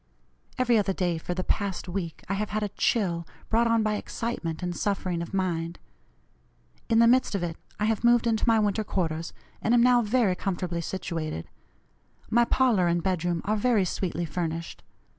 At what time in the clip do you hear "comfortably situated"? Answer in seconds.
10.35-11.47